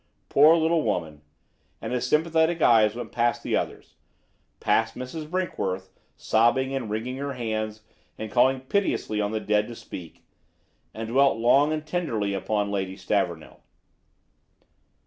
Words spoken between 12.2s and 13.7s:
upon Lady Stavornell.